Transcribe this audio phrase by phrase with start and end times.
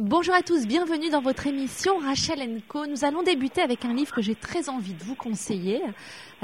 [0.00, 2.86] Bonjour à tous, bienvenue dans votre émission Rachel Co.
[2.86, 5.82] Nous allons débuter avec un livre que j'ai très envie de vous conseiller.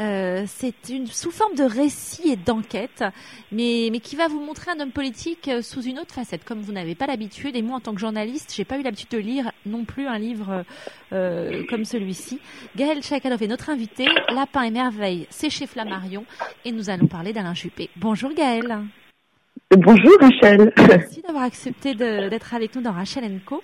[0.01, 3.05] Euh, c'est une sous forme de récit et d'enquête,
[3.53, 6.45] mais, mais qui va vous montrer un homme politique euh, sous une autre facette.
[6.45, 9.11] Comme vous n'avez pas l'habitude, et moi en tant que journaliste, j'ai pas eu l'habitude
[9.11, 10.65] de lire non plus un livre
[11.13, 12.41] euh, comme celui-ci.
[12.75, 14.07] Gaël Chakalov est notre invité.
[14.35, 16.25] Lapin et merveille, c'est chez Flammarion,
[16.65, 17.89] et nous allons parler d'Alain Juppé.
[17.95, 18.85] Bonjour Gaël.
[19.77, 20.73] Bonjour Rachel.
[20.77, 23.63] Merci d'avoir accepté d'être avec nous dans Rachel Co.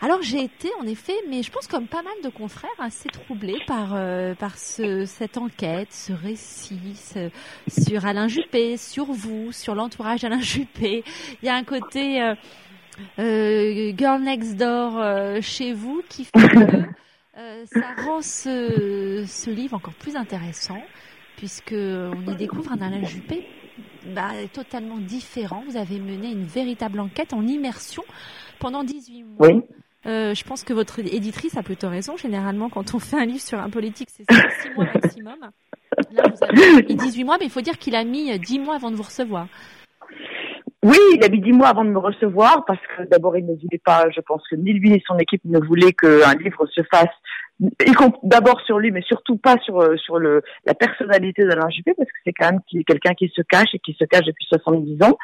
[0.00, 3.58] Alors j'ai été en effet, mais je pense comme pas mal de confrères, assez troublés
[3.66, 6.94] par euh, par ce, cette enquête, ce récit
[7.68, 11.02] sur Alain Juppé, sur vous, sur l'entourage d'Alain Juppé.
[11.42, 12.34] Il y a un côté euh,
[13.18, 19.94] euh, Girl Next Door chez vous qui fait que ça rend ce, ce livre encore
[19.94, 20.82] plus intéressant
[21.36, 23.46] puisque on y découvre un Alain Juppé
[24.06, 25.62] bah, totalement différent.
[25.68, 28.02] Vous avez mené une véritable enquête en immersion
[28.58, 29.48] pendant 18 mois.
[29.48, 29.62] Oui.
[30.06, 32.16] Euh, je pense que votre éditrice a plutôt raison.
[32.16, 34.24] Généralement, quand on fait un livre sur un politique, c'est
[34.62, 35.36] 6 mois maximum.
[36.12, 38.76] Là, vous avez mis 18 mois, mais il faut dire qu'il a mis 10 mois
[38.76, 39.46] avant de vous recevoir.
[40.82, 43.54] Oui, il a mis 10 mois avant de me recevoir parce que d'abord, il ne
[43.54, 46.80] voulait pas, je pense que ni lui ni son équipe ne voulaient qu'un livre se
[46.90, 47.10] fasse
[48.22, 52.08] d'abord sur lui, mais surtout pas sur euh, sur le la personnalité d'Alain Juppé, parce
[52.08, 55.18] que c'est quand même quelqu'un qui se cache et qui se cache depuis 70 ans.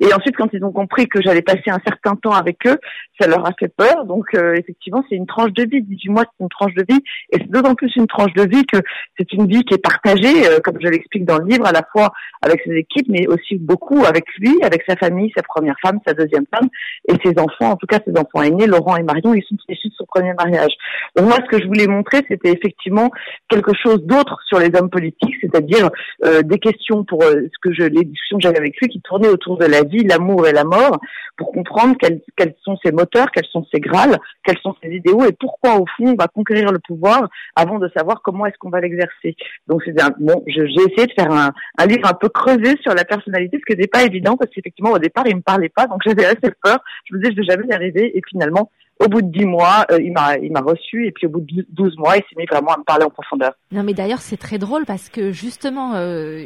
[0.00, 2.78] Et ensuite, quand ils ont compris que j'allais passer un certain temps avec eux,
[3.20, 4.06] ça leur a fait peur.
[4.06, 5.82] Donc, euh, effectivement, c'est une tranche de vie.
[5.82, 7.00] 18 mois, c'est une tranche de vie,
[7.32, 8.78] et c'est d'autant plus une tranche de vie que
[9.18, 11.82] c'est une vie qui est partagée, euh, comme je l'explique dans le livre, à la
[11.92, 15.98] fois avec ses équipes, mais aussi beaucoup avec lui, avec sa famille, sa première femme,
[16.06, 16.68] sa deuxième femme,
[17.08, 17.72] et ses enfants.
[17.72, 20.32] En tout cas, ses enfants aînés, Laurent et Marion, ils sont issus de son premier
[20.34, 20.72] mariage.
[21.16, 23.10] Donc moi, ce que je voulais montrer, c'était effectivement
[23.48, 25.90] quelque chose d'autre sur les hommes politiques, c'est-à-dire
[26.24, 29.00] euh, des questions pour euh, ce que je, les discussions que j'avais avec lui qui
[29.00, 30.98] tournaient autour de la vie, l'amour et la mort,
[31.36, 35.24] pour comprendre quels, quels sont ses moteurs, quels sont ses grâles, quels sont ses idéaux
[35.24, 38.70] et pourquoi au fond on va conquérir le pouvoir avant de savoir comment est-ce qu'on
[38.70, 39.36] va l'exercer.
[39.66, 43.04] Donc c'est bon, j'ai essayé de faire un, un, livre un peu creusé sur la
[43.04, 46.00] personnalité, ce qui n'était pas évident parce qu'effectivement au départ il me parlait pas, donc
[46.04, 46.78] j'avais assez peur.
[47.04, 49.84] Je me disais je vais jamais y arriver et finalement au bout de dix mois,
[49.90, 52.36] euh, il m'a il m'a reçu et puis au bout de 12 mois, il s'est
[52.36, 53.52] mis vraiment à me parler en profondeur.
[53.72, 56.44] Non mais d'ailleurs c'est très drôle parce que justement euh,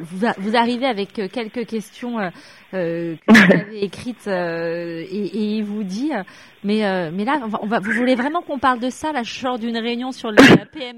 [0.00, 2.30] vous, vous arrivez avec euh, quelques questions euh,
[2.74, 6.10] euh que vous avez écrites et, et, il vous dit
[6.64, 9.58] mais mais là on va, vous voulez vraiment qu'on parle de ça là je sors
[9.58, 10.96] d'une réunion sur la PME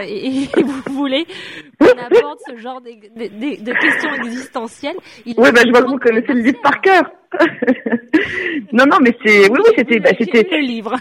[0.00, 1.26] et, et, vous voulez
[1.80, 4.96] qu'on aborde ce genre de, de, de questions existentielles.
[5.24, 7.04] oui bah je vois que vous connaissez le livre par cœur.
[8.72, 10.94] Non, non, mais c'est, oui, oui, c'était, bah, c'était le livre.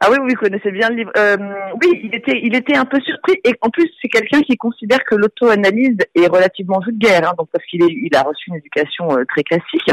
[0.00, 1.12] Ah oui, oui, vous connaissez bien le livre.
[1.16, 1.36] Euh,
[1.82, 3.38] oui, il était, il était un peu surpris.
[3.44, 7.64] Et en plus, c'est quelqu'un qui considère que l'auto-analyse est relativement vulgaire, hein, donc parce
[7.66, 9.90] qu'il est, il a reçu une éducation euh, très classique.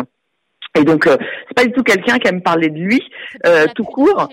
[0.77, 1.17] Et donc, euh,
[1.47, 3.01] c'est pas du tout quelqu'un qui aime parler de lui
[3.75, 4.21] tout court.
[4.21, 4.29] Hein.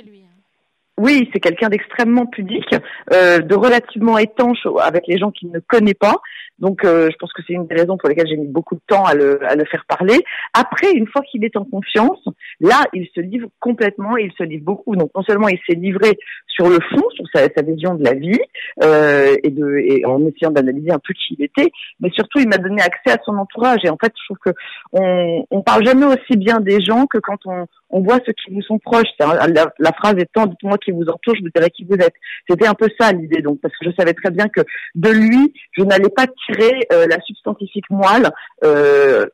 [0.97, 2.73] Oui, c'est quelqu'un d'extrêmement pudique,
[3.13, 6.17] euh, de relativement étanche avec les gens qu'il ne connaît pas.
[6.61, 8.81] Donc, euh, je pense que c'est une des raisons pour lesquelles j'ai mis beaucoup de
[8.87, 10.25] temps à le, à le faire parler.
[10.53, 12.23] Après, une fois qu'il est en confiance,
[12.61, 14.95] là, il se livre complètement il se livre beaucoup.
[14.95, 16.17] Donc, non seulement il s'est livré
[16.47, 18.39] sur le fond, sur sa, vision de la vie,
[18.85, 22.49] euh, et, de, et en essayant d'analyser un peu qui il était, mais surtout, il
[22.49, 23.81] m'a donné accès à son entourage.
[23.83, 24.57] Et en fait, je trouve que
[24.93, 28.53] on, on parle jamais aussi bien des gens que quand on, on voit ceux qui
[28.53, 29.09] vous sont proches.
[29.19, 32.15] La, la, phrase étant dites-moi qui vous entoure, je vous dirai qui vous êtes.
[32.49, 34.61] C'était un peu ça l'idée, donc parce que je savais très bien que
[34.95, 38.31] de lui, je n'allais pas tirer euh, la substantifique moelle
[38.65, 39.27] euh,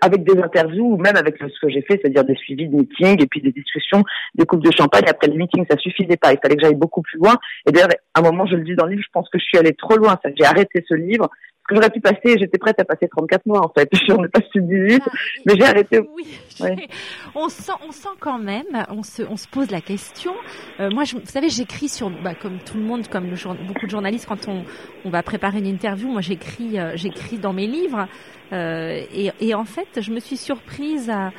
[0.00, 3.22] avec des interviews ou même avec ce que j'ai fait, c'est-à-dire des suivis de meetings
[3.22, 4.02] et puis des discussions,
[4.34, 6.32] des coupes de champagne après le meeting, ça suffisait pas.
[6.32, 7.36] Il fallait que j'aille beaucoup plus loin.
[7.66, 9.44] Et d'ailleurs, à un moment, je le dis dans le livre, je pense que je
[9.44, 10.18] suis allée trop loin.
[10.24, 11.28] J'ai arrêté ce livre
[11.66, 13.88] que j'aurais pu passer, j'étais prête à passer 34 mois en fait.
[14.08, 15.10] J'en ai passé 18, ah,
[15.46, 16.00] mais j'ai arrêté.
[16.14, 16.26] Oui,
[17.34, 20.34] on sent, on sent quand même, on se, on se pose la question.
[20.80, 23.86] Euh, moi, je, vous savez, j'écris sur, bah, comme tout le monde, comme le, beaucoup
[23.86, 24.64] de journalistes, quand on,
[25.04, 28.06] on va préparer une interview, moi j'écris, euh, j'écris dans mes livres.
[28.52, 31.32] Euh, et, et, en fait, je me suis surprise à,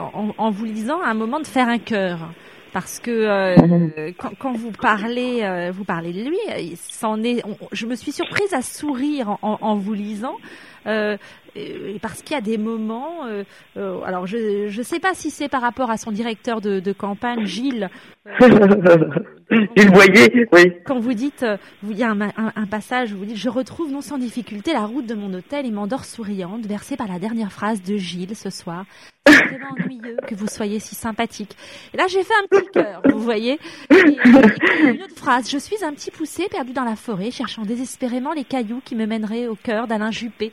[0.00, 2.18] en, en, vous lisant à un moment de faire un cœur
[2.74, 6.76] parce que euh, quand, quand, vous parlez, euh, vous parlez de lui, est.
[7.72, 10.36] je me suis surprise à sourire en, en vous lisant.
[10.86, 11.16] Euh,
[12.00, 13.44] parce qu'il y a des moments, euh,
[13.76, 16.92] euh, alors je ne sais pas si c'est par rapport à son directeur de, de
[16.92, 17.90] campagne, Gilles.
[19.76, 20.72] Il voyait, oui.
[20.86, 21.44] Quand vous dites,
[21.88, 24.72] il y a un, un, un, passage où vous dites, je retrouve non sans difficulté
[24.72, 28.34] la route de mon hôtel et m'endors souriante, versée par la dernière phrase de Gilles
[28.34, 28.86] ce soir.
[29.26, 31.56] C'est vraiment ennuyeux que vous soyez si sympathique.
[31.92, 33.58] Et là, j'ai fait un petit cœur, vous voyez.
[33.90, 37.62] Et, et, une autre phrase, je suis un petit poussé perdu dans la forêt, cherchant
[37.62, 40.52] désespérément les cailloux qui me mèneraient au cœur d'Alain Juppé.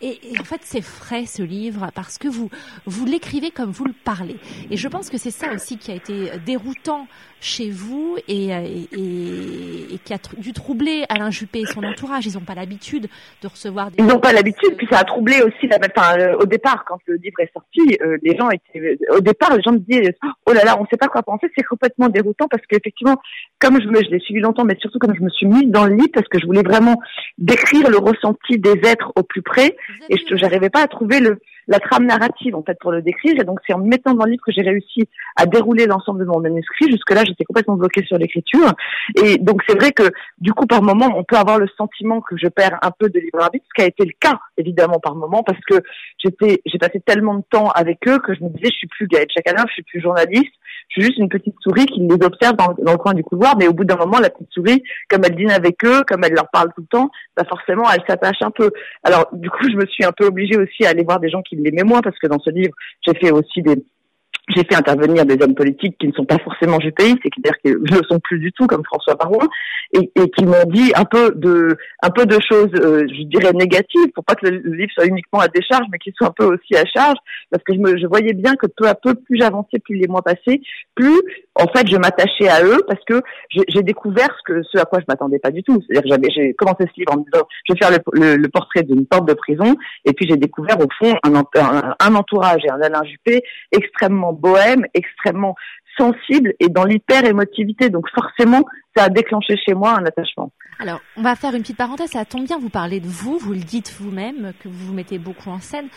[0.00, 2.50] Et, en fait, c'est frais ce livre parce que vous
[2.86, 4.36] vous l'écrivez comme vous le parlez.
[4.70, 7.08] Et je pense que c'est ça aussi qui a été déroutant
[7.40, 12.26] chez vous et, et, et qui a dû troubler Alain Juppé et son entourage.
[12.26, 13.08] Ils n'ont pas l'habitude
[13.42, 13.90] de recevoir.
[13.90, 13.98] Des...
[13.98, 14.76] Ils n'ont pas l'habitude.
[14.76, 15.78] Puis ça a troublé aussi la.
[15.96, 18.98] Enfin, euh, au départ, quand le livre est sorti, euh, les gens étaient.
[19.10, 20.14] Au départ, les gens me disaient
[20.46, 23.16] "Oh là là, on ne sait pas quoi penser." C'est complètement déroutant parce qu'effectivement,
[23.58, 25.86] comme je me, je l'ai suivi longtemps, mais surtout comme je me suis mise dans
[25.86, 27.00] le livre parce que je voulais vraiment
[27.38, 29.76] décrire le ressenti des êtres au plus près
[30.08, 33.34] et je n'arrivais pas à trouver le la trame narrative en fait pour le décrire.
[33.40, 36.20] Et donc c'est en me mettant dans le livre que j'ai réussi à dérouler l'ensemble
[36.20, 36.90] de mon manuscrit.
[36.90, 38.72] Jusque là, j'étais complètement bloquée sur l'écriture.
[39.22, 42.36] Et donc c'est vrai que du coup par moment, on peut avoir le sentiment que
[42.36, 45.14] je perds un peu de libre arbitre, ce qui a été le cas évidemment par
[45.14, 45.82] moment parce que
[46.18, 49.06] j'étais j'ai passé tellement de temps avec eux que je me disais je suis plus
[49.06, 50.52] Gaëlle Chakalin, je suis plus journaliste,
[50.88, 53.56] je suis juste une petite souris qui les observe dans, dans, le coin du couloir,
[53.58, 56.32] mais au bout d'un moment, la petite souris, comme elle dîne avec eux, comme elle
[56.32, 58.70] leur parle tout le temps, bah forcément, elle s'attache un peu.
[59.04, 61.42] Alors, du coup, je me suis un peu obligée aussi à aller voir des gens
[61.42, 62.74] qui l'aimaient moins, parce que dans ce livre,
[63.06, 63.76] j'ai fait aussi des,
[64.54, 67.98] j'ai fait intervenir des hommes politiques qui ne sont pas forcément GPI, c'est-à-dire qu'ils ne
[67.98, 69.46] le sont plus du tout, comme François Barouin,
[69.94, 73.52] et, et qui m'ont dit un peu de, un peu de choses, euh, je dirais
[73.52, 76.44] négatives, pour pas que le, livre soit uniquement à décharge, mais qu'il soit un peu
[76.44, 77.16] aussi à charge,
[77.50, 80.06] parce que je, me, je voyais bien que peu à peu, plus j'avançais, plus les
[80.08, 80.60] mois passaient,
[80.94, 81.18] plus
[81.54, 83.20] en fait je m'attachais à eux, parce que
[83.50, 85.82] j'ai découvert ce que, ce à quoi je m'attendais pas du tout.
[85.88, 88.82] C'est-à-dire que j'ai commencé ce livre en me disant, je vais faire le, le, portrait
[88.82, 89.74] d'une porte de prison,
[90.04, 93.42] et puis j'ai découvert au fond un, un, un entourage et un Alain Juppé
[93.72, 95.54] extrêmement bohème, extrêmement
[95.98, 97.90] sensible et dans l'hyper émotivité.
[97.90, 98.64] Donc forcément,
[98.98, 100.50] ça a déclenché chez moi un attachement.
[100.80, 102.10] Alors, on va faire une petite parenthèse.
[102.10, 105.18] Ça tombe bien, vous parlez de vous, vous le dites vous-même, que vous vous mettez
[105.18, 105.88] beaucoup en scène.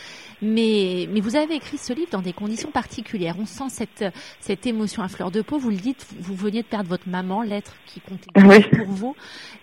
[0.42, 3.36] Mais, mais vous avez écrit ce livre dans des conditions particulières.
[3.40, 4.06] On sent cette,
[4.40, 5.60] cette émotion à fleur de peau.
[5.60, 9.16] Vous le dites, vous veniez de perdre votre maman, l'être qui comptait pour vous.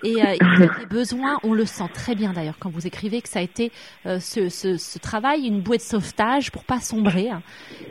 [0.05, 3.29] Et, euh, vous avez besoin, on le sent très bien d'ailleurs quand vous écrivez, que
[3.29, 3.73] ça a été
[4.07, 7.31] euh, ce, ce, ce, travail, une bouée de sauvetage pour pas sombrer.
[7.31, 7.43] Hein.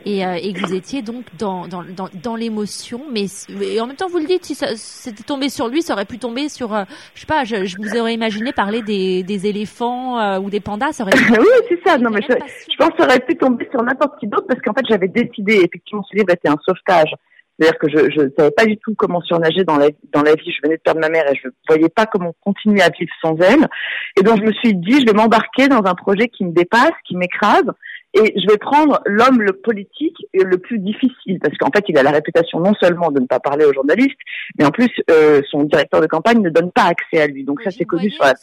[0.06, 3.02] Et, euh, et, que vous étiez donc dans, dans, dans, dans l'émotion.
[3.12, 3.26] Mais
[3.60, 6.18] et en même temps, vous le dites, si c'était tombé sur lui, ça aurait pu
[6.18, 6.74] tomber sur
[7.14, 10.58] je sais pas, je, je, vous aurais imaginé parler des, des éléphants euh, ou des
[10.58, 11.96] pandas, ça aurait Oui, c'est ça.
[11.96, 14.60] Non, mais je, je, pense que ça aurait pu tomber sur n'importe qui d'autre parce
[14.60, 17.14] qu'en fait, j'avais décidé, effectivement, ce livre était un sauvetage.
[17.58, 20.50] C'est-à-dire que je ne savais pas du tout comment surnager dans la, dans la vie.
[20.50, 23.12] Je venais de perdre ma mère et je ne voyais pas comment continuer à vivre
[23.20, 23.68] sans elle.
[24.16, 26.92] Et donc, je me suis dit, je vais m'embarquer dans un projet qui me dépasse,
[27.04, 27.70] qui m'écrase
[28.14, 32.02] et je vais prendre l'homme le politique le plus difficile, parce qu'en fait, il a
[32.02, 34.18] la réputation non seulement de ne pas parler aux journalistes,
[34.58, 37.44] mais en plus, euh, son directeur de campagne ne donne pas accès à lui.
[37.44, 38.34] Donc ça, c'est connu sur la,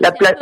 [0.00, 0.34] la place.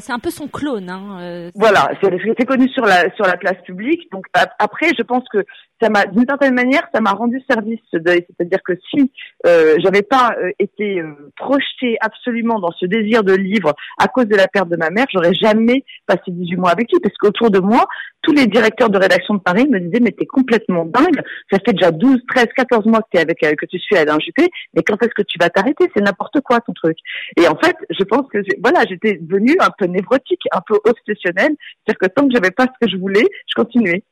[0.00, 0.88] C'est un peu son clone.
[0.88, 4.10] Hein, euh, voilà, c'est connu sur la sur la place publique.
[4.12, 4.26] Donc
[4.58, 5.44] après, je pense que
[5.80, 8.24] ça m'a, d'une certaine manière, ça m'a rendu service ce deuil.
[8.28, 9.12] C'est-à-dire que si
[9.46, 14.26] euh, j'avais pas euh, été euh, projetée absolument dans ce désir de livre à cause
[14.26, 17.50] de la perte de ma mère, j'aurais jamais passé 18 mois avec lui, parce qu'autour
[17.50, 17.86] de moi,
[18.22, 21.72] tous les directeurs de rédaction de Paris me disaient mais t'es complètement dingue, ça fait
[21.72, 24.82] déjà 12, 13, 14 mois que tu es avec que tu suis Alain Juppé, mais
[24.82, 25.84] quand est-ce que tu vas t'arrêter?
[25.94, 26.98] C'est n'importe quoi ton truc.
[27.36, 31.54] Et en fait, je pense que voilà, j'étais devenue un peu névrotique, un peu obsessionnelle,
[31.86, 34.02] c'est-à-dire que tant que j'avais pas ce que je voulais, je continuais.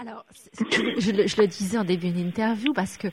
[0.00, 0.24] Alors,
[0.98, 3.08] je, je, le disais en début d'interview parce que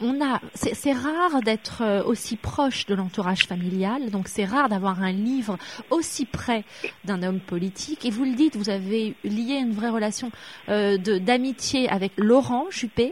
[0.00, 5.02] on a, c'est rare d'être euh, aussi proche de l'entourage familial, donc c'est rare d'avoir
[5.02, 5.58] un livre
[5.90, 6.64] aussi près
[7.04, 8.04] d'un homme politique.
[8.04, 10.30] Et vous le dites, vous avez lié une vraie relation
[10.68, 13.10] euh, d'amitié avec Laurent Juppé.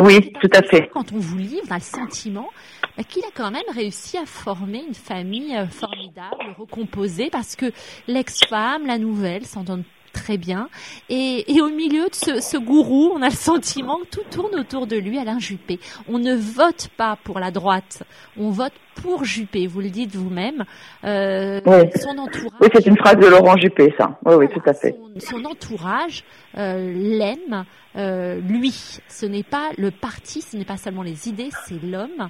[0.00, 0.88] oui, tout à fait.
[0.92, 2.50] Quand on vous lit, on a le sentiment
[2.96, 7.66] bah, qu'il a quand même réussi à former une famille euh, formidable, recomposée, parce que
[8.08, 10.68] l'ex-femme, la nouvelle, s'en donne très bien.
[11.10, 14.96] Et, au milieu de ce, gourou, on a le sentiment que tout tourne autour de
[14.96, 15.78] lui, Alain Juppé.
[16.08, 18.04] On ne vote pas pour la droite,
[18.38, 19.66] on vote pour Juppé.
[19.66, 20.64] Vous le dites vous-même.
[21.04, 21.60] Euh,
[21.96, 22.52] son entourage.
[22.60, 24.18] Oui, c'est une phrase de Laurent Juppé, ça.
[24.24, 24.94] Oui, oui, tout à fait.
[25.18, 26.24] Son, entourage
[26.56, 27.64] euh, l'aime.
[27.96, 32.28] Euh, lui, ce n'est pas le parti, ce n'est pas seulement les idées, c'est l'homme.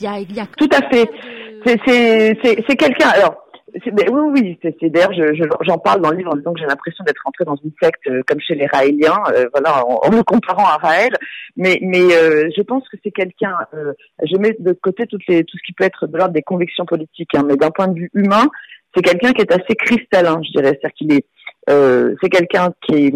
[0.00, 1.08] Il y a, il y a tout à fait.
[1.66, 3.08] C'est quelqu'un.
[3.08, 5.12] Alors, oui, oui, c'est d'ailleurs,
[5.62, 8.06] j'en parle dans le livre en disant que j'ai l'impression d'être rentrée dans une secte
[8.08, 11.12] euh, comme chez les Raéliens, euh, voilà, en, me comparant à Raël.
[11.56, 13.56] Mais, mais euh, je pense que c'est quelqu'un.
[14.22, 16.84] je mets de côté toutes les, tout ce qui peut être de l'ordre des convictions
[16.84, 18.48] politiques, hein, mais d'un point de vue humain,
[18.94, 21.26] c'est quelqu'un qui est assez cristallin, je dirais, c'est-à-dire qu'il est
[21.70, 23.10] euh, c'est quelqu'un qui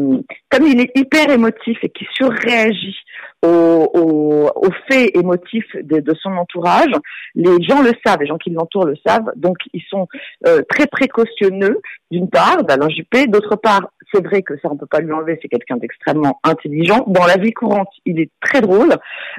[0.50, 2.97] comme il est hyper émotif et qui surréagit
[3.42, 4.50] aux,
[4.88, 6.90] faits émotifs de, de, son entourage,
[7.35, 10.08] les gens le savent, les gens qui l'entourent le savent, donc ils sont
[10.47, 11.80] euh, très précautionneux,
[12.11, 15.38] d'une part, d'Alain Juppé, d'autre part, c'est vrai que ça on peut pas lui enlever,
[15.40, 17.04] c'est quelqu'un d'extrêmement intelligent.
[17.06, 18.97] Dans la vie courante, il est très drôle,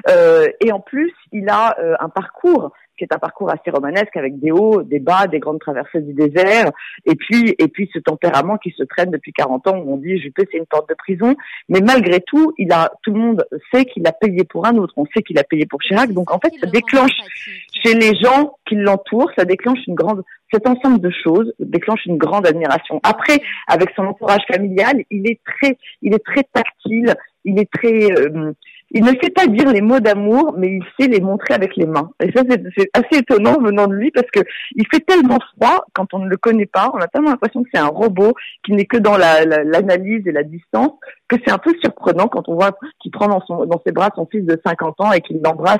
[0.08, 4.38] euh, et en plus, il a un parcours qui est un parcours assez romanesque avec
[4.38, 6.70] des hauts, des bas, des grandes traversées du désert,
[7.06, 10.18] et puis et puis ce tempérament qui se traîne depuis 40 ans où on dit
[10.18, 11.34] Juppé c'est une porte de prison,
[11.70, 14.92] mais malgré tout, il a tout le monde sait qu'il a payé pour un autre,
[14.98, 17.16] on sait qu'il a payé pour Chirac, donc en fait ça déclenche
[17.82, 22.18] chez les gens qui l'entourent, ça déclenche une grande cet ensemble de choses déclenche une
[22.18, 22.98] grande admiration.
[23.04, 27.14] Après, avec son entourage familial, il est très, il est très tactile,
[27.44, 28.52] il est très, euh,
[28.92, 31.86] il ne sait pas dire les mots d'amour, mais il sait les montrer avec les
[31.86, 32.10] mains.
[32.22, 32.42] Et ça,
[32.76, 34.40] c'est assez étonnant venant de lui parce que
[34.74, 36.90] il fait tellement froid quand on ne le connaît pas.
[36.94, 40.42] On a tellement l'impression que c'est un robot qui n'est que dans l'analyse et la
[40.42, 40.92] distance
[41.28, 44.10] que c'est un peu surprenant quand on voit qu'il prend dans, son, dans ses bras
[44.16, 45.78] son fils de 50 ans et qu'il l'embrasse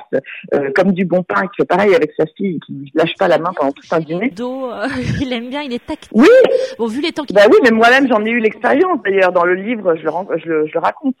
[0.53, 3.27] euh, comme du bon pain, qui fait pareil avec sa fille, qui ne lâche pas
[3.27, 4.33] la main pendant tout un dîner.
[4.39, 4.87] Euh,
[5.21, 6.09] il aime bien, il est tactile.
[6.13, 6.27] Oui.
[6.77, 8.99] Bon, vu les temps Bah oui, mais moi-même j'en ai eu l'expérience.
[9.03, 11.15] D'ailleurs, dans le livre, je le, je je le raconte.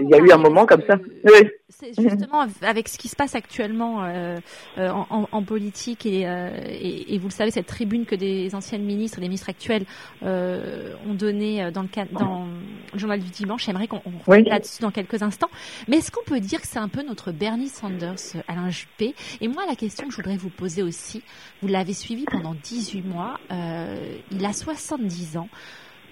[0.00, 0.96] il y a eu un moment comme ça.
[1.26, 1.48] Oui.
[1.68, 4.36] C'est justement avec ce qui se passe actuellement euh,
[4.78, 8.54] euh en, en, politique et, euh, et, et, vous le savez, cette tribune que des
[8.54, 9.84] anciennes ministres, des ministres actuels
[10.22, 12.46] euh, ont donnée dans le, dans
[12.92, 13.66] le journal du dimanche.
[13.66, 14.44] J'aimerais qu'on oui.
[14.44, 15.50] là-dessus dans quelques instants.
[15.88, 18.14] Mais est-ce qu'on peut dire que c'est un peu notre Bernie Sanders,
[18.46, 19.14] Alain Juppé?
[19.40, 21.22] Et moi, la question que je voudrais vous poser aussi,
[21.62, 25.48] vous l'avez suivi pendant 18 mois, il a 70 ans.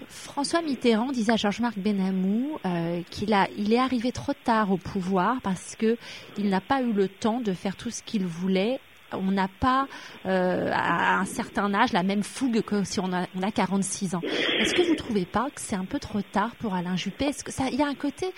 [0.08, 4.76] François Mitterrand disait à Georges-Marc Benamou euh, qu'il a, il est arrivé trop tard au
[4.76, 5.96] pouvoir parce que
[6.38, 8.80] il n'a pas eu le temps de faire tout ce qu'il voulait.
[9.12, 9.86] On n'a pas
[10.26, 14.16] euh, à un certain âge la même fougue que si on a, on a 46
[14.16, 14.22] ans.
[14.58, 17.26] Est-ce que vous trouvez pas que c'est un peu trop tard pour Alain Juppé?
[17.26, 18.32] Est-ce que ça, il y a un côté,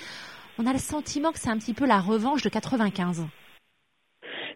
[0.58, 3.26] on a le sentiment que c'est un petit peu la revanche de 95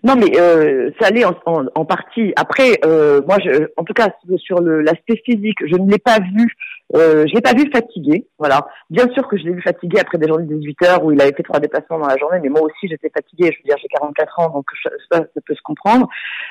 [0.03, 2.33] non, mais euh, ça allait en, en, en, partie.
[2.37, 6.57] Après, euh, moi, je, en tout cas, sur l'aspect physique, je ne l'ai pas vu.
[6.97, 8.27] Euh, je l'ai pas vu fatigué.
[8.39, 8.67] Voilà.
[8.89, 11.21] Bien sûr que je l'ai vu fatigué après des journées de 18 heures où il
[11.21, 13.51] avait fait trois déplacements dans la journée, mais moi aussi j'étais fatiguée.
[13.53, 14.67] Je veux dire, j'ai 44 ans, donc
[15.13, 16.09] ça, ça peut se comprendre.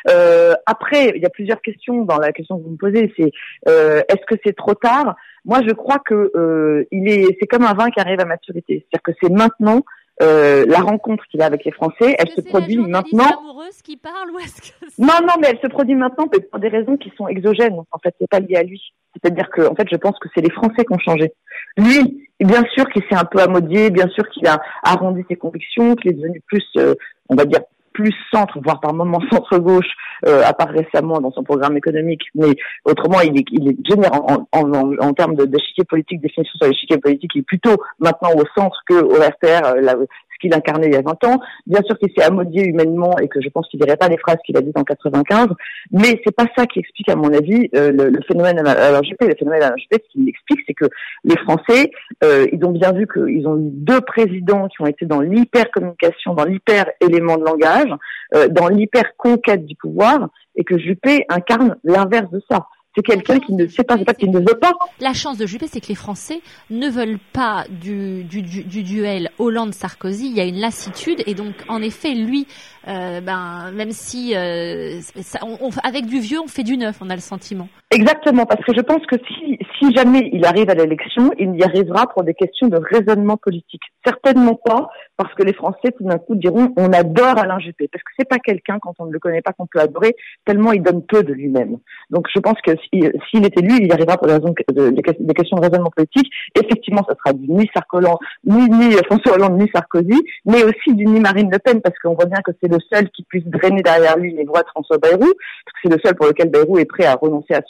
[0.09, 3.11] Euh, après, il y a plusieurs questions dans la question que vous me posez.
[3.17, 3.31] C'est
[3.67, 5.15] euh, est-ce que c'est trop tard?
[5.43, 7.37] Moi, je crois que euh, il est.
[7.39, 8.85] C'est comme un vin qui arrive à maturité.
[8.85, 9.83] C'est-à-dire que c'est maintenant
[10.21, 13.23] euh, la rencontre qu'il a avec les Français, elle se produit maintenant.
[13.23, 16.97] Qui parle, ou est-ce que non, non, mais elle se produit maintenant pour des raisons
[16.97, 17.77] qui sont exogènes.
[17.91, 18.81] En fait, c'est pas lié à lui.
[19.13, 21.31] C'est-à-dire que, en fait, je pense que c'est les Français qui ont changé.
[21.77, 25.95] Lui, bien sûr qu'il s'est un peu amodié, bien sûr qu'il a arrondi ses convictions,
[25.95, 26.95] qu'il est devenu plus, euh,
[27.29, 27.61] on va dire,
[27.99, 29.91] plus centre, voire par moments centre-gauche,
[30.25, 34.21] euh, à part récemment dans son programme économique, mais autrement, il est, il est général
[34.23, 38.81] en, en, termes d'échiquier politique, définition sur l'échiquier politique, il est plutôt maintenant au centre
[38.87, 40.05] que au RPR, euh,
[40.39, 41.39] qu'il incarnait il y a 20 ans.
[41.67, 44.37] Bien sûr qu'il s'est amodié humainement et que je pense qu'il dirait pas les phrases
[44.45, 45.47] qu'il a dites en 95,
[45.91, 49.27] mais c'est pas ça qui explique, à mon avis, euh, le, phénomène alors Juppé.
[49.27, 50.85] Le phénomène Juppé, ce qui explique, c'est que
[51.23, 51.91] les Français,
[52.23, 56.33] euh, ils ont bien vu qu'ils ont eu deux présidents qui ont été dans l'hyper-communication,
[56.33, 57.93] dans l'hyper-élément de langage,
[58.35, 63.53] euh, dans l'hyper-conquête du pouvoir, et que Juppé incarne l'inverse de ça c'est quelqu'un qui
[63.53, 64.73] ne sait pas, c'est pas qu'il ne veut pas.
[64.99, 68.83] La chance de Juppé, c'est que les Français ne veulent pas du, du, du, du
[68.83, 70.27] duel Hollande-Sarkozy.
[70.27, 72.47] Il y a une lassitude et donc, en effet, lui,
[72.87, 77.09] euh, ben, même si euh, ça, on, avec du vieux, on fait du neuf, on
[77.09, 77.69] a le sentiment.
[77.91, 81.63] Exactement, parce que je pense que si, si jamais il arrive à l'élection, il y
[81.63, 83.81] arrivera pour des questions de raisonnement politique.
[84.05, 88.01] Certainement pas parce que les Français tout d'un coup diront on adore Alain Juppé, parce
[88.01, 90.81] que c'est pas quelqu'un quand on ne le connaît pas qu'on peut adorer tellement il
[90.81, 91.77] donne peu de lui-même.
[92.09, 95.31] Donc je pense que s'il si, était lui, il y arrivera pour des, raisons de,
[95.33, 96.31] questions de raisonnement politique.
[96.55, 98.07] Effectivement, ça sera du ni Sarkozy,
[98.45, 102.13] ni, ni François Hollande, ni Sarkozy, mais aussi du ni Marine Le Pen, parce qu'on
[102.13, 104.99] voit bien que c'est le seul qui puisse drainer derrière lui les voix de François
[104.99, 107.61] Bayrou, parce que c'est le seul pour lequel Bayrou est prêt à renoncer à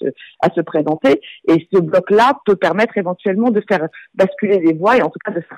[0.53, 1.20] se, présenter.
[1.48, 5.32] Et ce bloc-là peut permettre éventuellement de faire basculer les voix et en tout cas
[5.32, 5.58] de faire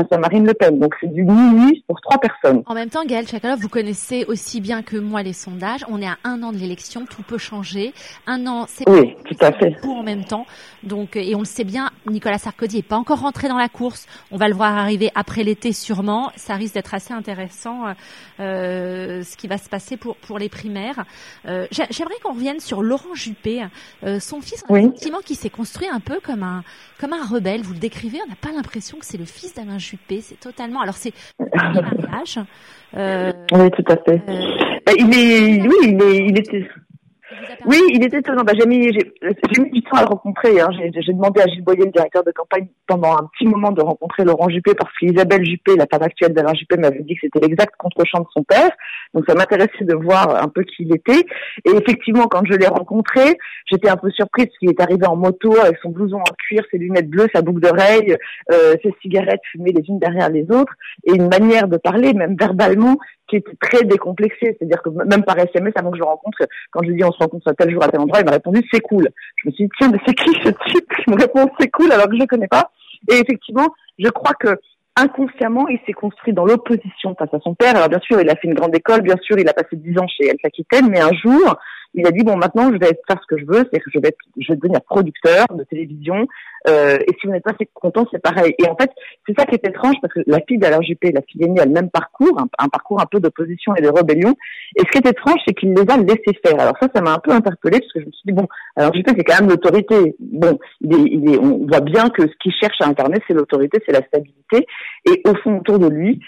[0.00, 0.78] face à Marine Le Pen.
[0.78, 2.62] Donc c'est du ni pour trois personnes.
[2.66, 5.84] En même temps, Gaël Chakalov, vous connaissez aussi bien que moi les sondages.
[5.88, 7.92] On est à un an de l'élection, tout peut changer.
[8.26, 9.76] Un an, c'est oui, tout à fait.
[9.82, 10.46] Pour en même temps.
[10.82, 14.06] Donc, et on le sait bien, Nicolas Sarkozy est pas encore rentré dans la course.
[14.30, 16.32] On va le voir arriver après l'été sûrement.
[16.36, 17.84] Ça risque d'être assez intéressant
[18.40, 21.04] euh, ce qui va se passer pour pour les primaires.
[21.46, 23.64] Euh, J'aimerais qu'on revienne sur Laurent Juppé,
[24.04, 26.62] euh, son fils, un sentiment qui s'est construit un peu comme un
[26.98, 27.62] comme un rebelle.
[27.62, 29.89] Vous le décrivez, on n'a pas l'impression que c'est le fils d'Alain Juppé.
[30.08, 30.80] C'est totalement.
[30.80, 31.12] Alors c'est
[31.54, 32.38] mariage.
[32.96, 34.20] Euh, oui, tout à fait.
[34.28, 36.68] Euh, bah, il est, oui, il est, il était.
[37.66, 38.42] Oui, il était étonnant.
[38.42, 40.60] Bah, j'ai mis, mis du temps à le rencontrer.
[40.60, 40.68] Hein.
[40.72, 44.24] J'ai demandé à Gilles Boyer, le directeur de campagne, pendant un petit moment de rencontrer
[44.24, 47.74] Laurent Juppé parce qu'Isabelle Juppé, la femme actuelle d'Alain Juppé, m'avait dit que c'était l'exact
[47.76, 48.70] contre-champ de son père.
[49.14, 51.24] Donc ça m'intéressait de voir un peu qui il était.
[51.64, 53.38] Et effectivement, quand je l'ai rencontré,
[53.70, 56.62] j'étais un peu surprise parce qu'il est arrivé en moto avec son blouson en cuir,
[56.70, 58.16] ses lunettes bleues, sa boucle d'oreille,
[58.50, 60.72] euh, ses cigarettes fumées les unes derrière les autres,
[61.04, 62.96] et une manière de parler, même verbalement,
[63.28, 64.56] qui était très décomplexé.
[64.58, 66.38] C'est-à-dire que même par SMS, avant que je le rencontre,
[66.70, 68.32] quand je lui dis on se rencontre à tel jour à tel endroit, il m'a
[68.32, 69.08] répondu c'est cool.
[69.36, 71.92] Je me suis dit tiens mais c'est qui ce type qui me répond c'est cool
[71.92, 72.70] alors que je ne connais pas.
[73.08, 74.58] Et effectivement, je crois que
[74.96, 77.76] inconsciemment, il s'est construit dans l'opposition face à son père.
[77.76, 79.98] Alors bien sûr, il a fait une grande école, bien sûr, il a passé dix
[79.98, 81.56] ans chez Elsa Aquitaine, mais un jour,
[81.94, 83.98] il a dit bon maintenant je vais faire ce que je veux, c'est que je
[83.98, 86.26] vais je vais devenir producteur de télévision.
[86.68, 88.54] Euh, et si vous n'êtes pas assez content, c'est pareil.
[88.58, 88.90] Et en fait,
[89.26, 91.64] c'est ça qui est étrange parce que la fille d'Alain Juppé la fille aînée a
[91.64, 94.34] le même parcours, un, parcours un peu d'opposition et de rébellion.
[94.76, 96.60] Et ce qui est étrange, c'est qu'il les a laissés faire.
[96.60, 98.94] Alors ça, ça m'a un peu interpellée parce que je me suis dit bon, alors
[98.94, 100.16] Juppé c'est quand même l'autorité.
[100.20, 103.34] Bon, il est, il est, on voit bien que ce qu'il cherche à incarner, c'est
[103.34, 104.66] l'autorité, c'est la stabilité.
[105.06, 106.20] Et au fond, autour de lui,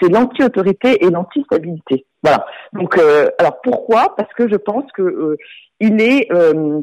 [0.00, 2.06] c'est l'anti-autorité et l'anti-stabilité.
[2.22, 2.46] Voilà.
[2.72, 4.14] Donc, euh, alors pourquoi?
[4.16, 5.36] Parce que je pense que euh,
[5.80, 6.80] il est euh,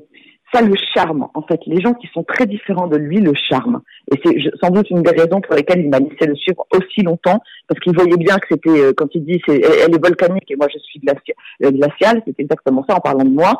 [0.54, 1.28] ça le charme.
[1.34, 3.82] En fait, les gens qui sont très différents de lui le charme.
[4.12, 7.02] Et c'est sans doute une des raisons pour lesquelles il m'a laissé le suivre aussi
[7.02, 10.56] longtemps, parce qu'il voyait bien que c'était quand il dit c'est elle est volcanique et
[10.56, 13.58] moi je suis glaciale, c'est exactement ça en parlant de moi.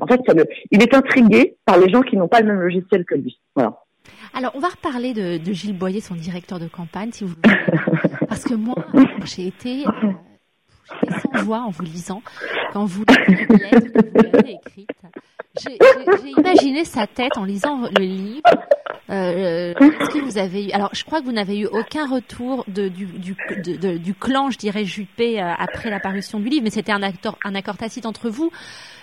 [0.00, 2.60] En fait, ça le, il est intrigué par les gens qui n'ont pas le même
[2.60, 3.38] logiciel que lui.
[3.54, 3.80] Voilà.
[4.34, 7.56] Alors, on va reparler de, de Gilles Boyer, son directeur de campagne, si vous voulez.
[8.28, 8.74] Parce que moi,
[9.24, 9.84] j'ai été
[11.22, 12.22] sans voix en vous lisant,
[12.72, 13.46] quand vous lisez
[14.44, 14.58] les.
[15.62, 15.78] J'ai
[16.36, 18.42] imaginé sa tête en lisant le livre.
[19.10, 22.64] Euh, Est-ce que vous avez eu Alors, je crois que vous n'avez eu aucun retour
[22.66, 26.64] de, du, du, de, du clan, je dirais, Juppé euh, après la parution du livre,
[26.64, 28.50] mais c'était un, un accord tacite entre vous.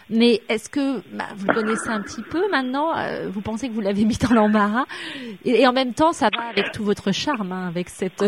[0.09, 3.79] Mais est-ce que bah, vous connaissez un petit peu maintenant euh, Vous pensez que vous
[3.79, 4.85] l'avez mis dans l'embarras?
[5.45, 8.21] Et, en même temps, ça va avec tout votre charme, hein, avec cette.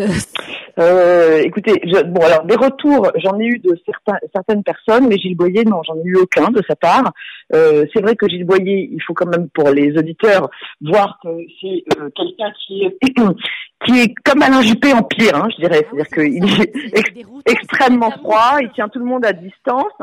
[0.79, 5.17] Euh, écoutez, je, bon alors des retours, j'en ai eu de certains, certaines personnes, mais
[5.17, 7.11] Gilles Boyer, non, j'en ai eu aucun de sa part.
[7.53, 10.49] Euh, c'est vrai que Gilles Boyer, il faut quand même pour les auditeurs
[10.81, 11.29] voir que
[11.61, 12.97] c'est euh, quelqu'un qui est
[13.85, 15.85] qui est comme Alain Juppé en pire, hein, je dirais.
[15.85, 17.11] Ah C'est-à-dire qu'il est
[17.45, 19.93] extrêmement froid, il tient tout le monde à distance.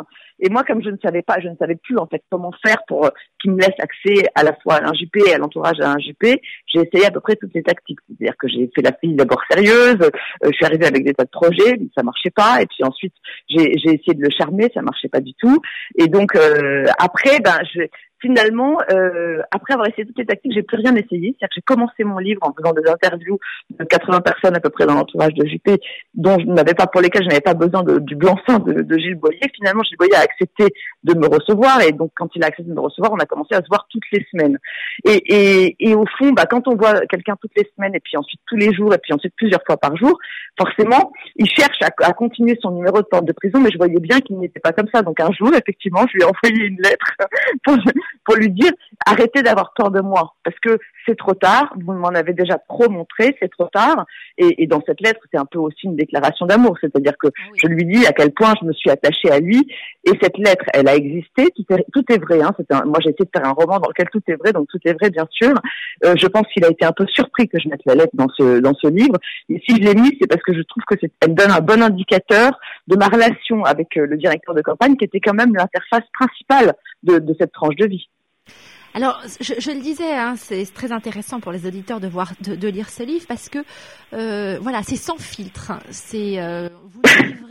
[0.41, 2.83] Et moi, comme je ne savais pas, je ne savais plus en fait comment faire
[2.87, 5.77] pour euh, qu'il me laisse accès à la fois à Alain Juppé et à l'entourage
[5.79, 7.99] d'Alain Juppé, j'ai essayé à peu près toutes les tactiques.
[8.07, 10.11] C'est-à-dire que j'ai fait la fille d'abord sérieuse, euh,
[10.45, 12.63] je suis arrivée avec des tas de projets, ça marchait pas.
[12.63, 13.15] Et puis ensuite,
[13.49, 15.61] j'ai essayé de le charmer, ça marchait pas du tout.
[15.97, 17.83] Et donc euh, après, ben, je,
[18.21, 21.35] finalement, euh, après avoir essayé toutes les tactiques, j'ai plus rien essayé.
[21.39, 23.39] C'est-à-dire que j'ai commencé mon livre en faisant des interviews
[23.71, 25.81] de 80 personnes à peu près dans l'entourage de JP,
[26.15, 29.41] dont je n'avais pas pour lesquelles je n'avais pas besoin du blanc-seing de, Gilles Boyer.
[29.55, 30.73] Finalement, Gilles Boyer a accepté
[31.05, 33.55] de me recevoir, et donc quand il a accepté de me recevoir, on a commencé
[33.55, 34.59] à se voir toutes les semaines.
[35.07, 38.17] Et, et, et au fond, bah, quand on voit quelqu'un toutes les semaines, et puis
[38.17, 40.19] ensuite tous les jours, et puis ensuite plusieurs fois par jour,
[40.59, 44.01] forcément, il cherche à, à continuer son numéro de porte de prison, mais je voyais
[44.01, 45.03] bien qu'il n'était pas comme ça.
[45.03, 47.17] Donc un jour, effectivement, je lui ai envoyé une lettre
[47.65, 47.77] pour
[48.25, 48.73] pour lui dire
[49.07, 50.35] arrêtez d'avoir peur de moi.
[50.45, 54.07] Parce que c'est trop tard, vous m'en avez déjà trop montré, c'est trop tard.
[54.39, 57.43] Et, et, dans cette lettre, c'est un peu aussi une déclaration d'amour, c'est-à-dire que ah
[57.63, 59.67] je lui dis à quel point je me suis attachée à lui.
[60.05, 62.41] Et cette lettre, elle a existé, tout est, tout est vrai.
[62.43, 64.69] Hein, un, moi, j'ai essayé de faire un roman dans lequel tout est vrai, donc
[64.69, 65.55] tout est vrai, bien sûr.
[66.05, 68.29] Euh, je pense qu'il a été un peu surpris que je mette la lettre dans
[68.37, 69.17] ce dans ce livre.
[69.49, 71.83] Et si je l'ai mis, c'est parce que je trouve que elle donne un bon
[71.83, 76.09] indicateur de ma relation avec euh, le directeur de campagne, qui était quand même l'interface
[76.13, 78.09] principale de, de cette tranche de vie.
[78.93, 82.57] Alors, je, je, le disais, hein, c'est très intéressant pour les auditeurs de voir, de,
[82.57, 83.59] de lire ce livre parce que,
[84.13, 85.73] euh, voilà, c'est sans filtre.
[85.91, 86.41] C'est.
[86.41, 86.69] Euh,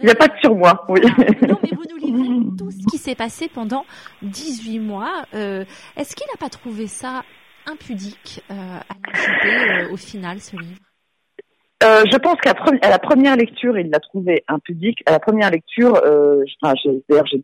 [0.01, 0.85] Il n'y a pas de sur moi.
[0.89, 0.99] Oui.
[1.47, 3.85] Non, mais vous nous livrez tout ce qui s'est passé pendant
[4.21, 5.23] 18 mois.
[5.33, 5.63] Euh,
[5.95, 7.23] Est-ce qu'il n'a pas trouvé ça
[7.65, 10.79] impudique à au final, ce livre?
[11.81, 12.53] Euh, je pense qu'à
[12.89, 15.01] la première lecture, il l'a trouvé impudique.
[15.05, 17.41] À la première lecture, euh, d'ailleurs, j'ai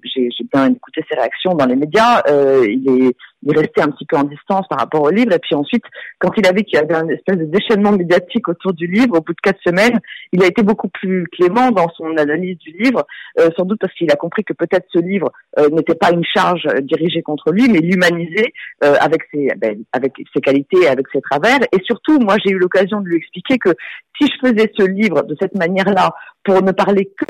[0.52, 2.22] bien écouté ses réactions dans les médias.
[2.28, 5.32] Euh, il est il est resté un petit peu en distance par rapport au livre.
[5.34, 5.84] Et puis ensuite,
[6.20, 9.18] quand il a vu qu'il y avait un espèce de déchaînement médiatique autour du livre,
[9.18, 10.00] au bout de quatre semaines,
[10.32, 13.06] il a été beaucoup plus clément dans son analyse du livre,
[13.40, 16.26] euh, sans doute parce qu'il a compris que peut-être ce livre euh, n'était pas une
[16.26, 21.22] charge euh, dirigée contre lui, mais l'humaniser avec ses ben, avec ses qualités, avec ses
[21.22, 21.60] travers.
[21.72, 23.70] Et surtout, moi, j'ai eu l'occasion de lui expliquer que
[24.20, 27.26] si je faisais ce livre de cette manière-là, pour ne parler que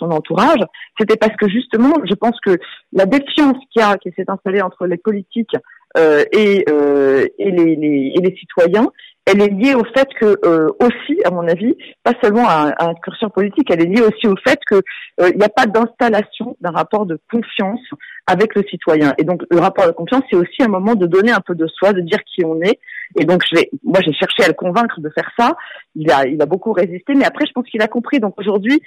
[0.00, 0.64] son entourage,
[0.98, 2.56] c'était parce que justement, je pense que
[2.92, 5.54] la défiance qu'il y a, qui s'est installée entre les politiques
[5.96, 8.86] euh, et, euh, et, les, les, et, les, citoyens,
[9.26, 12.94] elle est liée au fait que euh, aussi, à mon avis, pas seulement à, un
[12.94, 17.06] curseur politique, elle est liée aussi au fait qu'il n'y a pas d'installation d'un rapport
[17.06, 17.80] de confiance
[18.26, 19.14] avec le citoyen.
[19.18, 21.66] Et donc le rapport de confiance, c'est aussi un moment de donner un peu de
[21.66, 22.78] soi, de dire qui on est.
[23.18, 25.56] Et donc, je vais, moi, j'ai cherché à le convaincre de faire ça.
[25.96, 28.20] Il a, il a beaucoup résisté, mais après, je pense qu'il a compris.
[28.20, 28.80] Donc aujourd'hui,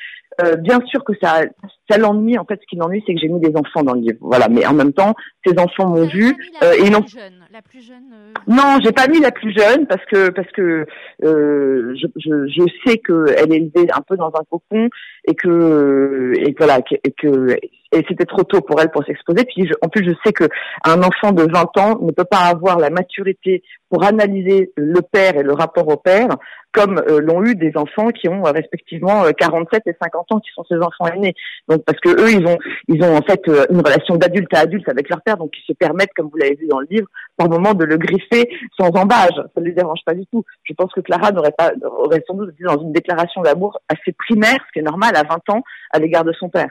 [0.43, 1.41] euh, bien sûr que ça,
[1.89, 2.37] ça l'ennuie.
[2.37, 4.17] En fait, ce qui l'ennuie, c'est que j'ai mis des enfants dans le livre.
[4.21, 4.47] Voilà.
[4.49, 5.13] Mais en même temps,
[5.45, 6.35] ces enfants m'ont vu.
[6.63, 7.03] Euh, et non.
[7.51, 8.03] La plus jeune.
[8.13, 10.87] Euh, non, j'ai pas mis la plus jeune parce que parce que
[11.23, 14.89] euh, je, je, je sais qu'elle est élevée un peu dans un cocon
[15.25, 17.55] et que et voilà et que
[17.93, 19.47] et c'était trop tôt pour elle pour s'exposer.
[19.81, 20.45] En plus, je sais que
[20.85, 25.37] un enfant de 20 ans ne peut pas avoir la maturité pour analyser le père
[25.37, 26.27] et le rapport au père
[26.73, 30.39] comme euh, l'ont eu des enfants qui ont euh, respectivement 47 euh, et 50 ans,
[30.39, 31.35] qui sont ces enfants aînés.
[31.69, 34.89] Donc parce que eux, ils ont, ils ont en fait une relation d'adulte à adulte
[34.89, 37.47] avec leur père, donc ils se permettent, comme vous l'avez vu dans le livre, par
[37.47, 39.35] moment de le griffer sans embâge.
[39.35, 40.43] Ça ne les dérange pas du tout.
[40.63, 44.11] Je pense que Clara n'aurait pas, aurait sans doute été dans une déclaration d'amour assez
[44.13, 46.69] primaire, ce qui est normal à 20 ans, à l'égard de son père.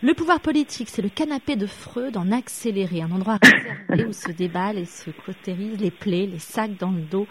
[0.00, 4.30] Le pouvoir politique, c'est le canapé de Freud en accéléré, un endroit réservé où se
[4.30, 7.26] déballent et se cautérisent les plaies, les sacs dans le dos,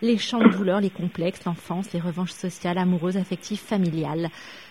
[0.00, 4.30] les champs de douleur, les complexes, l'enfance, les revanches sociales, amoureuses, affectives, familiales.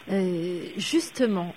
[0.09, 1.53] Euh, justement,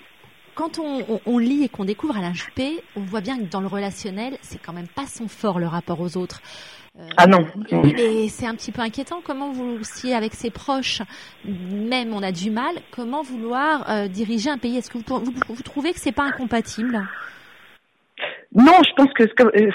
[0.55, 4.37] quand on, lit et qu'on découvre Alain Juppé, on voit bien que dans le relationnel,
[4.41, 6.41] c'est quand même pas son fort le rapport aux autres.
[6.99, 7.45] Euh, ah non.
[7.97, 9.21] Et c'est un petit peu inquiétant.
[9.23, 11.01] Comment vous, si avec ses proches,
[11.45, 14.77] même on a du mal, comment vouloir euh, diriger un pays?
[14.77, 17.01] Est-ce que vous, vous, trouvez que c'est pas incompatible?
[18.53, 19.23] Non, je pense que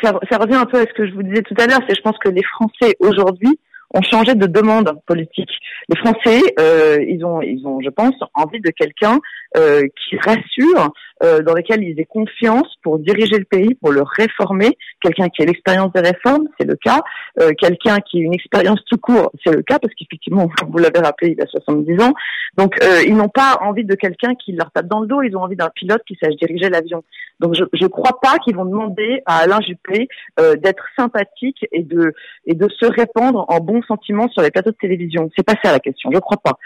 [0.02, 1.80] ça, ça, revient un peu à ce que je vous disais tout à l'heure.
[1.88, 3.58] C'est je pense que les Français aujourd'hui
[3.94, 5.50] ont changé de demande politique.
[5.88, 9.20] Les Français, euh, ils ont, ils ont, je pense, envie de quelqu'un
[9.56, 14.02] euh, qui rassure, euh, dans lequel ils aient confiance pour diriger le pays, pour le
[14.02, 14.76] réformer.
[15.00, 17.02] Quelqu'un qui a l'expérience des réformes, c'est le cas.
[17.40, 21.00] Euh, quelqu'un qui a une expérience tout court, c'est le cas, parce qu'effectivement, vous l'avez
[21.00, 22.14] rappelé, il a 70 ans.
[22.56, 25.22] Donc, euh, ils n'ont pas envie de quelqu'un qui leur tape dans le dos.
[25.22, 27.02] Ils ont envie d'un pilote qui sache diriger l'avion.
[27.40, 30.08] Donc, je ne crois pas qu'ils vont demander à Alain Juppé
[30.40, 32.14] euh, d'être sympathique et de
[32.46, 35.28] et de se répandre en bons sentiments sur les plateaux de télévision.
[35.36, 36.10] C'est pas ça la question.
[36.12, 36.58] Je crois pas.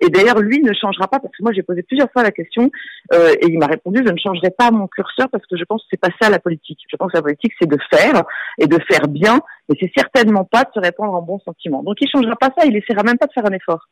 [0.00, 2.70] et d'ailleurs, lui ne changera pas parce que moi, j'ai posé plusieurs fois la question
[3.12, 5.82] euh, et il m'a répondu je ne changerai pas mon curseur parce que je pense
[5.82, 6.78] que c'est pas ça la politique.
[6.90, 8.22] Je pense que la politique c'est de faire
[8.58, 11.82] et de faire bien, mais c'est certainement pas de se répandre en bons sentiments.
[11.82, 13.88] Donc il changera pas ça, il essaiera même pas de faire un effort.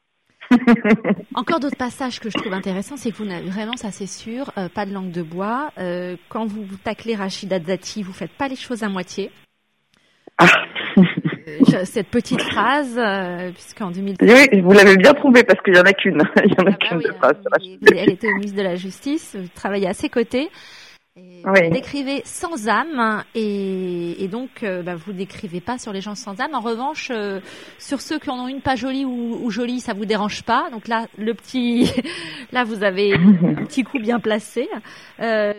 [1.34, 4.50] Encore d'autres passages que je trouve intéressants, c'est que vous n'avez vraiment, ça c'est sûr,
[4.58, 5.70] euh, pas de langue de bois.
[5.78, 9.30] Euh, quand vous, vous taclez Rachida Dati, vous faites pas les choses à moitié.
[10.38, 10.46] Ah.
[11.50, 14.16] Euh, cette petite phrase, euh, puisqu'en 2000.
[14.22, 16.22] Oui, vous l'avez bien trouvé parce qu'il y en a qu'une.
[16.44, 17.36] Il y en a ah bah de phrase.
[17.92, 20.50] elle était au ministre de la Justice, vous travaillez à ses côtés.
[21.16, 26.40] Vous décrivez sans âme et, donc euh, bah, vous décrivez pas sur les gens sans
[26.40, 26.54] âme.
[26.54, 27.10] En revanche,
[27.78, 30.68] sur ceux qui en ont une pas jolie ou, jolie, ça vous dérange pas.
[30.70, 31.92] Donc là, le petit,
[32.52, 34.68] là vous avez un petit coup bien placé.
[35.20, 35.52] Euh,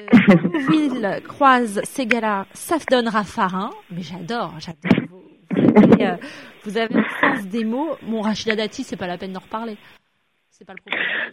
[0.69, 3.71] Will croise Segala, ça donnera Farin.
[3.91, 5.30] Mais j'adore, j'adore euh,
[6.63, 7.95] vous avez un sens des mots.
[8.03, 9.77] Mon Rachida Dati, c'est pas la peine d'en reparler.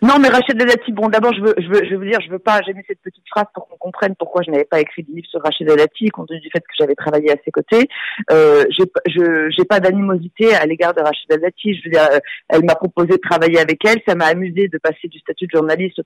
[0.02, 2.30] Non, mais Rachid Dati, bon, d'abord, je veux, je veux, je veux vous dire, je
[2.30, 5.02] veux pas, j'ai mis cette petite phrase pour qu'on comprenne pourquoi je n'avais pas écrit
[5.02, 7.88] de livre sur Rachid Dati, compte tenu du fait que j'avais travaillé à ses côtés.
[8.30, 11.74] Euh, je, j'ai pas d'animosité à l'égard de Rachid Dati.
[11.74, 13.98] Je veux dire, euh, elle m'a proposé de travailler avec elle.
[14.06, 16.00] Ça m'a amusé de passer du statut de journaliste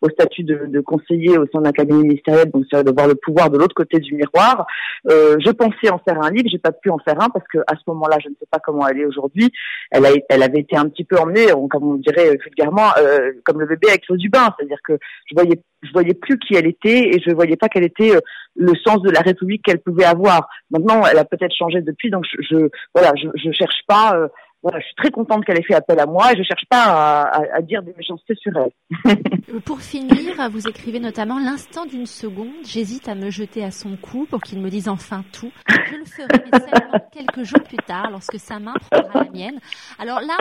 [0.00, 2.50] au statut de, conseiller au sein d'un cabinet ministériel.
[2.50, 4.66] Donc, c'est de voir le pouvoir de l'autre côté du miroir.
[5.10, 6.48] Euh, je pensais en faire un livre.
[6.50, 8.58] J'ai pas pu en faire un parce que à ce moment-là, je ne sais pas
[8.58, 9.50] comment elle est aujourd'hui.
[9.90, 12.36] Elle elle avait été un petit peu emmenée, comme on dirait
[12.68, 16.38] euh, comme le bébé avec l'eau du bain, c'est-à-dire que je voyais je voyais plus
[16.38, 18.20] qui elle était et je voyais pas quel était euh,
[18.54, 20.48] le sens de la République qu'elle pouvait avoir.
[20.70, 24.28] Maintenant, elle a peut-être changé depuis, donc je, je voilà, je, je cherche pas euh,
[24.62, 26.84] voilà, je suis très contente qu'elle ait fait appel à moi et je cherche pas
[26.84, 29.60] à, à, dire des méchancetés sur elle.
[29.64, 34.26] pour finir, vous écrivez notamment l'instant d'une seconde, j'hésite à me jeter à son cou
[34.30, 35.50] pour qu'il me dise enfin tout.
[35.68, 39.58] Je le ferai mais seulement quelques jours plus tard lorsque sa main prendra la mienne.
[39.98, 40.38] Alors là,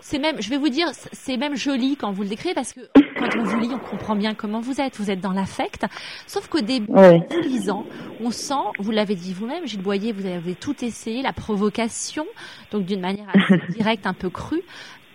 [0.00, 2.80] c'est même, je vais vous dire, c'est même joli quand vous le décrivez parce que
[3.16, 4.96] quand on vous lit, on comprend bien comment vous êtes.
[4.96, 5.86] Vous êtes dans l'affect.
[6.26, 7.84] Sauf qu'au début, en vous lisant,
[8.20, 12.26] on sent, vous l'avez dit vous-même, Gilles Boyer, vous avez tout essayé, la provocation,
[12.70, 13.32] donc d'une manière
[13.70, 14.62] direct, un peu cru.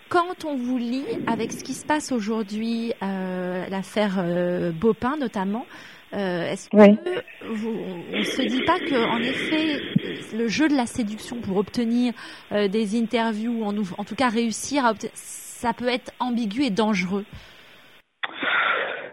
[0.09, 5.67] Quand on vous lit avec ce qui se passe aujourd'hui, euh, l'affaire euh, Bopin notamment,
[6.13, 6.77] euh, est-ce que
[7.53, 7.77] vous,
[8.12, 9.79] on se dit pas que, en effet,
[10.35, 12.13] le jeu de la séduction pour obtenir
[12.51, 17.25] des interviews, en, en tout cas réussir, à ça peut être ambigu et dangereux?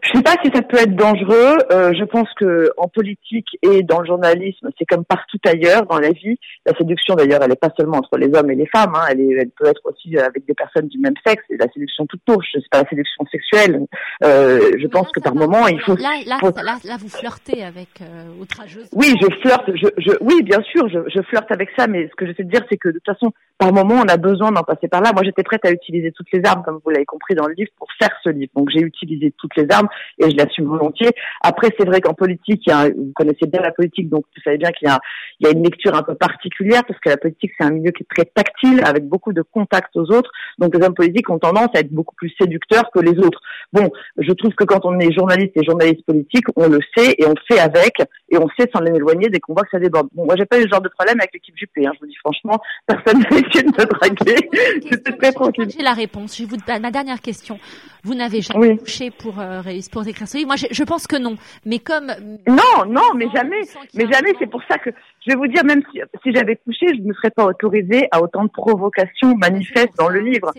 [0.07, 1.57] Je sais pas si ça peut être dangereux.
[1.73, 5.99] Euh, je pense que en politique et dans le journalisme, c'est comme partout ailleurs dans
[5.99, 6.39] la vie.
[6.65, 8.93] La séduction, d'ailleurs, elle n'est pas seulement entre les hommes et les femmes.
[8.95, 9.07] Hein.
[9.11, 11.43] Elle, est, elle, peut être aussi avec des personnes du même sexe.
[11.49, 12.47] C'est la séduction toute touche.
[12.53, 13.87] C'est pas la séduction sexuelle.
[14.23, 16.53] Euh, je pense que par moment, il faut là, là, faut...
[16.55, 18.89] là, là, vous flirtez avec euh, outrageuse.
[18.93, 19.71] Oui, je flirte.
[19.75, 21.89] Je, je, oui, bien sûr, je, je flirte avec ça.
[21.89, 24.17] Mais ce que j'essaie de dire, c'est que de toute façon, par moment, on a
[24.17, 25.13] besoin d'en passer par là.
[25.13, 27.71] Moi, j'étais prête à utiliser toutes les armes, comme vous l'avez compris dans le livre,
[27.77, 28.53] pour faire ce livre.
[28.55, 29.89] Donc, j'ai utilisé toutes les armes
[30.19, 31.11] et je l'assume volontiers.
[31.41, 34.43] Après, c'est vrai qu'en politique, il y a, vous connaissez bien la politique, donc vous
[34.43, 34.99] savez bien qu'il y a,
[35.41, 37.91] il y a une lecture un peu particulière parce que la politique, c'est un milieu
[37.91, 40.31] qui est très tactile, avec beaucoup de contacts aux autres.
[40.59, 43.41] Donc, les hommes politiques ont tendance à être beaucoup plus séducteurs que les autres.
[43.73, 47.27] Bon, je trouve que quand on est journaliste et journaliste politique, on le sait et
[47.27, 47.95] on fait avec
[48.29, 50.09] et on sait s'en éloigner dès qu'on voit que ça déborde.
[50.13, 51.87] Bon, moi, j'ai pas eu ce genre de problème avec l'équipe Juppé.
[51.87, 54.49] Hein, je vous dis franchement, personne n'a essayé de me draguer.
[54.91, 55.69] C'était très tranquille.
[55.77, 56.37] J'ai la réponse.
[56.39, 57.59] Je vous ma dernière question.
[58.07, 58.79] Vous n'avez jamais Oui.
[58.79, 61.37] couché pour euh, réussir pour écrire ce livre Moi, je, je pense que non.
[61.65, 62.07] Mais comme
[62.47, 63.61] Non, non, mais jamais.
[63.95, 64.91] Mais jamais, c'est pour ça que
[65.27, 68.07] je vais vous dire, même si, si j'avais couché, je ne me serais pas autorisée
[68.13, 70.53] à autant de provocations manifestes C'est pour dans le livre.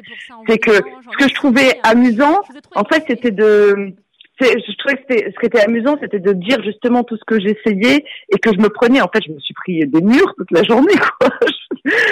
[0.48, 2.42] c'est que ce que je trouvais euh, amusant,
[2.76, 3.94] en fait, c'était de,
[4.40, 8.06] je trouvais que ce qui était amusant, c'était de dire justement tout ce que j'essayais
[8.30, 9.02] et que je me prenais.
[9.02, 11.30] En fait, je me suis pris des murs toute la journée, quoi.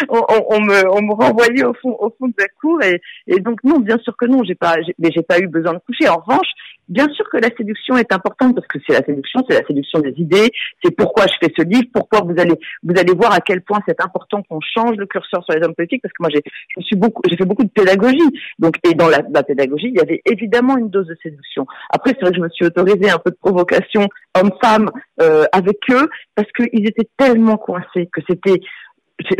[0.09, 3.01] on, me, renvoyait au fond, au fond de la cour et,
[3.39, 6.09] donc non, bien sûr que non, j'ai pas, mais j'ai pas eu besoin de coucher.
[6.09, 6.47] En revanche,
[6.87, 9.99] bien sûr que la séduction est importante parce que c'est la séduction, c'est la séduction
[9.99, 10.51] des idées.
[10.83, 13.79] C'est pourquoi je fais ce livre, pourquoi vous allez, vous allez voir à quel point
[13.87, 16.43] c'est important qu'on change le curseur sur les hommes politiques parce que moi j'ai,
[16.77, 18.17] je suis beaucoup, j'ai fait beaucoup de pédagogie.
[18.59, 21.65] Donc, et dans la, pédagogie, il y avait évidemment une dose de séduction.
[21.89, 25.77] Après, c'est vrai que je me suis autorisée un peu de provocation homme-femme euh, avec
[25.91, 28.59] eux parce qu'ils étaient tellement coincés que c'était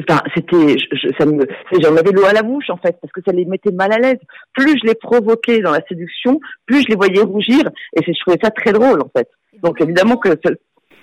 [0.09, 0.77] Enfin, c'était,
[1.19, 1.45] ça me,
[1.81, 3.97] j'en avais l'eau à la bouche en fait, parce que ça les mettait mal à
[3.97, 4.19] l'aise.
[4.53, 8.39] Plus je les provoquais dans la séduction, plus je les voyais rougir, et je trouvais
[8.41, 9.27] ça très drôle en fait.
[9.61, 10.51] Donc évidemment que ça-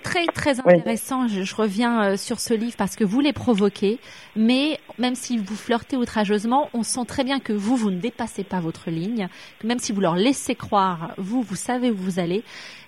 [0.01, 0.73] très très Oui.
[0.73, 1.27] intéressant.
[1.29, 3.99] Je, je reviens euh, sur ce livre parce que vous les provoquez,
[4.35, 8.43] mais même si vous flirtez outrageusement, on sent très bien que vous vous ne dépassez
[8.43, 9.29] pas votre ligne.
[9.59, 12.43] Que même si vous leur laissez croire, vous vous savez où vous allez.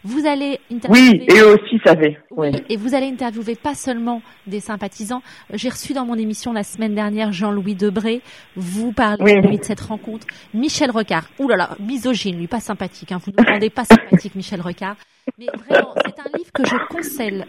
[0.07, 1.09] Vous allez interviewer.
[1.19, 2.19] oui, et eux aussi savaient.
[2.29, 2.63] Oui, Oui.
[2.69, 5.23] et vous allez interviewer pas seulement des sympathisants.
[5.53, 8.21] J'ai reçu dans mon émission la semaine dernière Jean-Louis Debré.
[8.55, 9.47] Vous parlez Oui.
[9.49, 10.27] lui de cette rencontre.
[10.53, 11.25] Michel Recard.
[11.39, 13.11] Ouh là là, misogyne, lui, pas sympathique.
[13.11, 13.19] Hein.
[13.25, 14.95] Vous ne rendez pas sympathique, Michel Recard.
[15.39, 17.43] Mais vraiment, c'est un livre que je conseille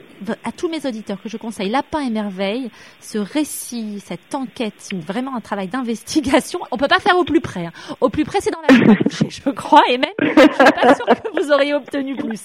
[0.44, 1.68] à tous mes auditeurs, que je conseille.
[1.68, 2.70] Lapin et merveille,
[3.02, 6.58] ce récit, cette enquête, c'est vraiment un travail d'investigation.
[6.70, 7.66] On peut pas faire au plus près.
[7.66, 7.72] hein.
[8.00, 11.04] Au plus près, c'est dans la coucher, je crois, et même, je suis pas sûre
[11.04, 12.42] que vous auriez obtenu plus.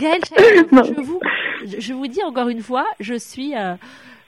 [0.00, 1.20] Gaëlle je vous,
[1.78, 3.74] je vous dis encore une fois, je suis, euh,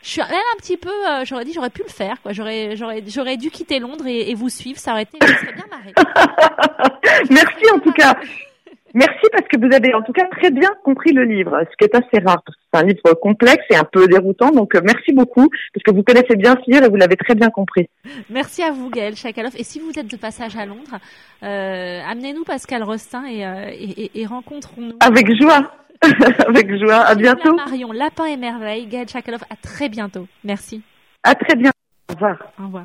[0.03, 2.33] je suis même un petit peu, euh, j'aurais dit, j'aurais pu le faire, quoi.
[2.33, 4.79] J'aurais, j'aurais, j'aurais dû quitter Londres et, et vous suivre.
[4.79, 5.95] Ça aurait été, je serais bien marrée.
[7.31, 8.17] Merci en tout cas.
[8.95, 11.85] Merci parce que vous avez en tout cas très bien compris le livre, ce qui
[11.85, 12.43] est assez rare.
[12.45, 15.83] parce que C'est un livre complexe et un peu déroutant, donc euh, merci beaucoup parce
[15.85, 17.89] que vous connaissez bien ce livre et vous l'avez très bien compris.
[18.29, 19.55] Merci à vous, Gaëlle Chakaloff.
[19.59, 20.99] Et si vous êtes de passage à Londres,
[21.43, 24.97] euh, amenez-nous Pascal Rostin et, euh, et, et- et rencontrons-nous.
[25.01, 25.73] Avec joie,
[26.47, 27.01] avec joie.
[27.01, 27.55] À bientôt.
[27.57, 30.27] Marion, Lapin et Merveille, Gaëlle Chakaloff, à très bientôt.
[30.45, 30.83] Merci.
[31.23, 31.77] À très bientôt.
[32.11, 32.37] Au revoir.
[32.61, 32.85] Au revoir.